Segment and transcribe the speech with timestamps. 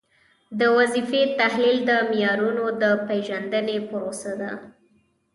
[0.59, 4.51] د وظیفې تحلیل د معیارونو د پیژندنې پروسه ده.